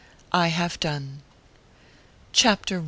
I 0.31 0.47
have 0.47 0.79
done. 0.79 1.21
CHAPTER 2.33 2.77
I. 2.77 2.79